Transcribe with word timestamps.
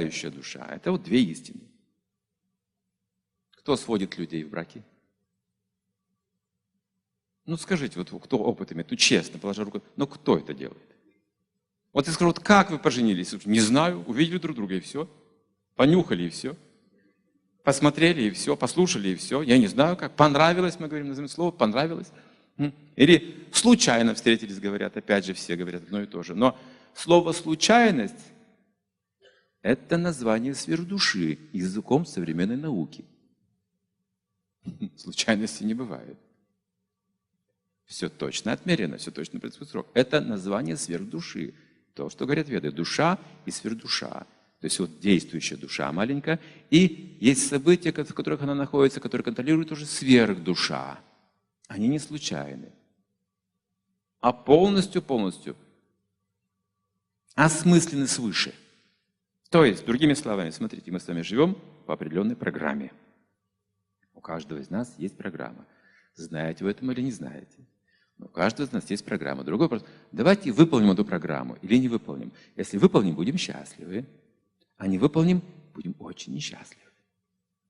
составляющая 0.00 0.30
душа. 0.30 0.66
Это 0.70 0.92
вот 0.92 1.02
две 1.02 1.22
истины. 1.22 1.60
Кто 3.52 3.76
сводит 3.76 4.16
людей 4.18 4.44
в 4.44 4.50
браке? 4.50 4.82
Ну 7.46 7.56
скажите, 7.56 7.98
вот 7.98 8.22
кто 8.22 8.38
опыт 8.38 8.72
имеет, 8.72 8.90
ну 8.90 8.96
честно, 8.96 9.38
положа 9.38 9.64
руку, 9.64 9.82
ну 9.96 10.06
кто 10.06 10.38
это 10.38 10.54
делает? 10.54 10.78
Вот 11.92 12.06
я 12.06 12.12
скажу, 12.12 12.28
вот 12.30 12.38
как 12.38 12.70
вы 12.70 12.78
поженились? 12.78 13.34
Не 13.44 13.60
знаю, 13.60 14.04
увидели 14.06 14.38
друг 14.38 14.56
друга 14.56 14.76
и 14.76 14.80
все. 14.80 15.08
Понюхали 15.74 16.24
и 16.24 16.28
все. 16.28 16.56
Посмотрели 17.64 18.22
и 18.22 18.30
все, 18.30 18.56
послушали 18.56 19.10
и 19.10 19.14
все. 19.16 19.42
Я 19.42 19.58
не 19.58 19.66
знаю 19.66 19.96
как. 19.96 20.14
Понравилось, 20.14 20.78
мы 20.78 20.86
говорим, 20.86 21.08
назовем 21.08 21.28
слово, 21.28 21.50
понравилось. 21.50 22.08
Или 22.96 23.34
случайно 23.52 24.14
встретились, 24.14 24.60
говорят, 24.60 24.96
опять 24.96 25.24
же 25.24 25.34
все 25.34 25.56
говорят 25.56 25.82
одно 25.82 26.02
и 26.02 26.06
то 26.06 26.22
же. 26.22 26.34
Но 26.34 26.56
слово 26.94 27.32
«случайность»– 27.32 28.14
это 29.62 29.98
название 29.98 30.54
сверхдуши 30.54 31.38
языком 31.52 32.06
современной 32.06 32.56
науки. 32.56 33.04
Случайности 34.96 35.64
не 35.64 35.74
бывает. 35.74 36.18
Все 37.84 38.08
точно 38.08 38.52
отмерено, 38.52 38.96
все 38.96 39.10
точно 39.10 39.40
происходит 39.40 39.70
срок. 39.70 39.88
Это 39.94 40.20
название 40.20 40.76
сверхдуши. 40.76 41.54
То, 41.94 42.08
что 42.08 42.24
говорят 42.24 42.48
веды. 42.48 42.70
Душа 42.70 43.18
и 43.46 43.50
сверхдуша. 43.50 44.26
То 44.60 44.66
есть 44.66 44.78
вот 44.78 45.00
действующая 45.00 45.56
душа 45.56 45.90
маленькая. 45.90 46.38
И 46.70 47.18
есть 47.20 47.48
события, 47.48 47.92
в 47.92 48.14
которых 48.14 48.42
она 48.42 48.54
находится, 48.54 49.00
которые 49.00 49.24
контролирует 49.24 49.72
уже 49.72 49.86
сверхдуша. 49.86 51.00
Они 51.66 51.88
не 51.88 51.98
случайны. 51.98 52.72
А 54.20 54.32
полностью-полностью 54.32 55.56
осмыслены 57.34 58.06
свыше. 58.06 58.54
То 59.50 59.64
есть, 59.64 59.84
другими 59.84 60.14
словами, 60.14 60.50
смотрите, 60.50 60.92
мы 60.92 61.00
с 61.00 61.08
вами 61.08 61.22
живем 61.22 61.56
по 61.84 61.94
определенной 61.94 62.36
программе. 62.36 62.92
У 64.14 64.20
каждого 64.20 64.60
из 64.60 64.70
нас 64.70 64.94
есть 64.96 65.16
программа. 65.16 65.66
Знаете 66.14 66.64
вы 66.64 66.70
этом 66.70 66.90
или 66.92 67.00
не 67.00 67.10
знаете? 67.10 67.58
Но 68.16 68.26
у 68.26 68.28
каждого 68.28 68.66
из 68.66 68.72
нас 68.72 68.88
есть 68.90 69.04
программа. 69.04 69.42
Другой 69.42 69.66
вопрос. 69.66 69.84
Давайте 70.12 70.52
выполним 70.52 70.92
эту 70.92 71.04
программу 71.04 71.56
или 71.62 71.78
не 71.78 71.88
выполним. 71.88 72.32
Если 72.54 72.78
выполним, 72.78 73.16
будем 73.16 73.36
счастливы. 73.36 74.06
А 74.76 74.86
не 74.86 74.98
выполним, 74.98 75.42
будем 75.74 75.96
очень 75.98 76.32
несчастливы. 76.34 76.89